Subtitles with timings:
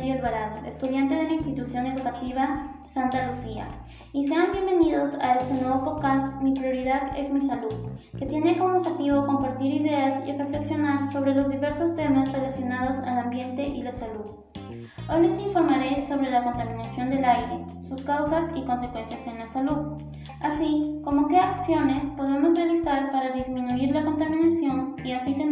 [0.00, 2.54] Valerio Alvarado, estudiante de la institución educativa
[2.88, 3.68] Santa Lucía.
[4.14, 7.74] Y sean bienvenidos a este nuevo podcast Mi prioridad es mi salud,
[8.18, 13.66] que tiene como objetivo compartir ideas y reflexionar sobre los diversos temas relacionados al ambiente
[13.68, 14.24] y la salud.
[15.10, 20.00] Hoy les informaré sobre la contaminación del aire, sus causas y consecuencias en la salud,
[20.40, 25.49] así como qué acciones podemos realizar para disminuir la contaminación y así tener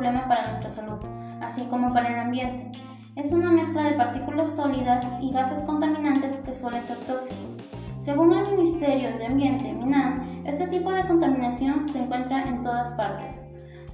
[0.00, 0.98] problema para nuestra salud,
[1.42, 2.72] así como para el ambiente.
[3.16, 7.58] Es una mezcla de partículas sólidas y gases contaminantes que suelen ser tóxicos.
[7.98, 13.34] Según el Ministerio de Ambiente, MINAM, este tipo de contaminación se encuentra en todas partes,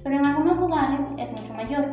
[0.01, 1.91] pero en algunos lugares es mucho mayor.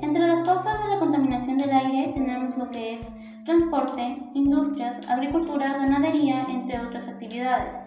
[0.00, 3.08] Entre las causas de la contaminación del aire tenemos lo que es
[3.46, 7.78] transporte, industrias, agricultura, ganadería, entre otras actividades.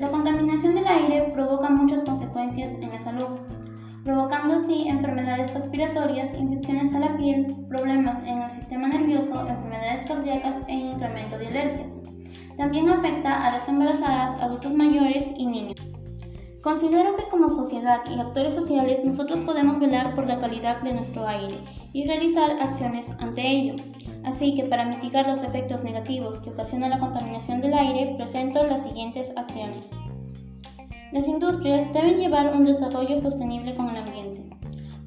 [0.00, 3.38] La contaminación del aire provoca muchas consecuencias en la salud,
[4.08, 10.54] provocando así enfermedades respiratorias, infecciones a la piel, problemas en el sistema nervioso, enfermedades cardíacas
[10.66, 11.94] e incremento de alergias.
[12.56, 15.76] También afecta a las embarazadas, adultos mayores y niños.
[16.62, 21.28] Considero que como sociedad y actores sociales nosotros podemos velar por la calidad de nuestro
[21.28, 21.58] aire
[21.92, 23.74] y realizar acciones ante ello.
[24.24, 28.84] Así que para mitigar los efectos negativos que ocasiona la contaminación del aire, presento las
[28.84, 29.90] siguientes acciones.
[31.10, 34.44] Las industrias deben llevar un desarrollo sostenible con el ambiente.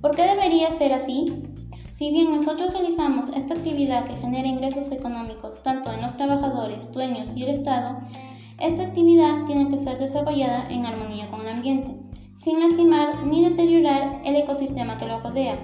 [0.01, 1.43] ¿Por qué debería ser así?
[1.91, 7.29] Si bien nosotros realizamos esta actividad que genera ingresos económicos tanto en los trabajadores, dueños
[7.35, 7.99] y el Estado,
[8.59, 11.95] esta actividad tiene que ser desarrollada en armonía con el ambiente,
[12.33, 15.59] sin lastimar ni deteriorar el ecosistema que lo rodea.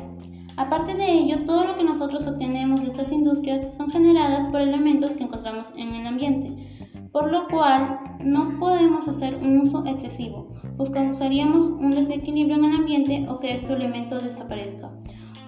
[0.58, 5.14] Aparte de ello, todo lo que nosotros obtenemos de estas industrias son generadas por elementos
[5.14, 6.67] que encontramos en el ambiente,
[7.12, 12.76] por lo cual no podemos hacer un uso excesivo, pues causaríamos un desequilibrio en el
[12.78, 14.92] ambiente o que este elemento desaparezca.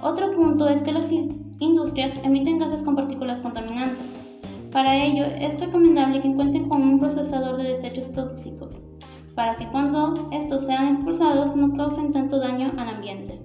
[0.01, 4.05] Otro punto es que las industrias emiten gases con partículas contaminantes.
[4.71, 8.75] Para ello es recomendable que cuenten con un procesador de desechos tóxicos,
[9.35, 13.41] para que cuando estos sean expulsados no causen tanto daño al ambiente.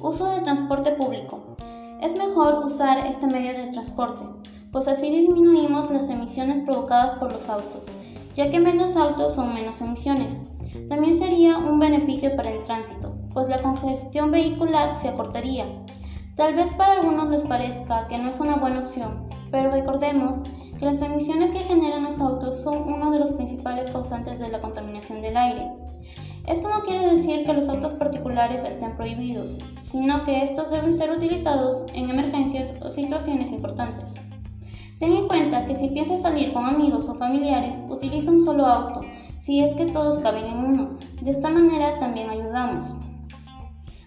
[0.00, 1.56] Uso de transporte público.
[2.00, 4.22] Es mejor usar este medio de transporte,
[4.74, 7.84] pues así disminuimos las emisiones provocadas por los autos,
[8.34, 10.36] ya que menos autos son menos emisiones.
[10.88, 15.64] También sería un beneficio para el tránsito, pues la congestión vehicular se acortaría.
[16.34, 20.40] Tal vez para algunos les parezca que no es una buena opción, pero recordemos
[20.76, 24.60] que las emisiones que generan los autos son uno de los principales causantes de la
[24.60, 25.70] contaminación del aire.
[26.48, 31.12] Esto no quiere decir que los autos particulares estén prohibidos, sino que estos deben ser
[31.12, 34.16] utilizados en emergencias o situaciones importantes.
[35.04, 39.02] Ten en cuenta que si piensas salir con amigos o familiares, utiliza un solo auto,
[39.38, 40.96] si es que todos caben en uno.
[41.20, 42.86] De esta manera también ayudamos.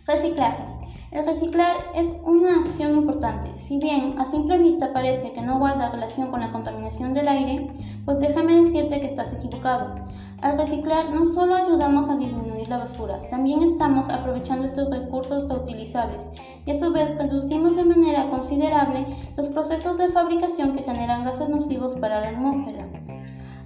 [0.08, 0.64] Reciclaje.
[1.12, 3.48] El reciclar es una acción importante.
[3.60, 7.72] Si bien a simple vista parece que no guarda relación con la contaminación del aire,
[8.04, 10.00] pues déjame decirte que estás equivocado.
[10.42, 16.30] Al reciclar no solo ayudamos a disminuir la basura, también estamos aprovechando estos recursos reutilizables
[16.64, 21.50] y a su vez reducimos de manera considerable los procesos de fabricación que generan gases
[21.50, 22.88] nocivos para la atmósfera.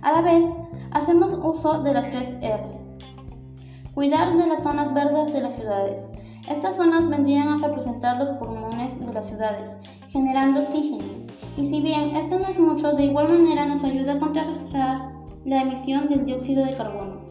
[0.01, 0.45] A la vez,
[0.91, 2.63] hacemos uso de las tres R.
[3.93, 6.09] Cuidar de las zonas verdes de las ciudades.
[6.47, 9.75] Estas zonas vendrían a representar los pulmones de las ciudades,
[10.07, 11.03] generando oxígeno.
[11.57, 15.61] Y si bien esto no es mucho, de igual manera nos ayuda a contrarrestar la
[15.61, 17.27] emisión del dióxido de carbono.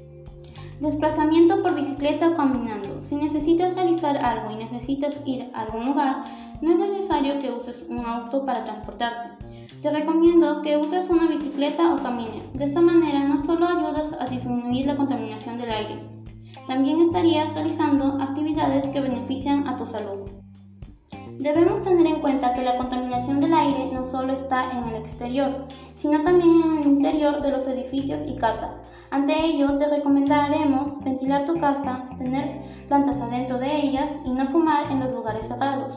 [0.80, 3.02] Desplazamiento por bicicleta o caminando.
[3.02, 6.24] Si necesitas realizar algo y necesitas ir a algún lugar,
[6.62, 9.44] no es necesario que uses un auto para transportarte.
[9.82, 12.52] Te recomiendo que uses una bicicleta o camines.
[12.54, 15.96] De esta manera no solo ayudas a disminuir la contaminación del aire,
[16.66, 20.39] también estarías realizando actividades que benefician a tu salud.
[21.40, 25.64] Debemos tener en cuenta que la contaminación del aire no solo está en el exterior,
[25.94, 28.76] sino también en el interior de los edificios y casas.
[29.10, 34.90] Ante ello, te recomendaremos ventilar tu casa, tener plantas adentro de ellas y no fumar
[34.90, 35.96] en los lugares cerrados.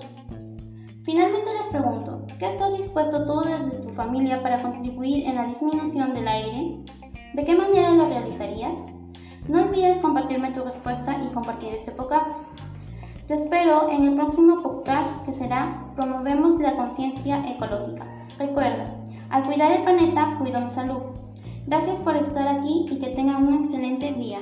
[1.04, 6.14] Finalmente les pregunto, ¿qué estás dispuesto tú desde tu familia para contribuir en la disminución
[6.14, 6.86] del aire?
[7.34, 8.78] ¿De qué manera lo realizarías?
[9.50, 12.50] No olvides compartirme tu respuesta y compartir este podcast.
[13.28, 18.06] Te espero en el próximo podcast que será Promovemos la conciencia ecológica.
[18.38, 18.94] Recuerda,
[19.30, 21.00] al cuidar el planeta, cuido mi salud.
[21.66, 24.40] Gracias por estar aquí y que tengan un excelente día.